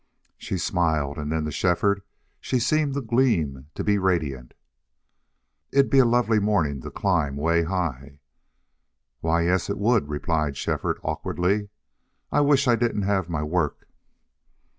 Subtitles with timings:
[0.39, 2.01] She smiled, and then to Shefford
[2.39, 4.55] she seemed to gleam, to be radiant.
[5.71, 8.17] "It'd be a lovely morning to climb 'way high."
[9.19, 11.69] "Why yes it would," replied Shefford, awkwardly.
[12.31, 13.87] "I wish I didn't have my work."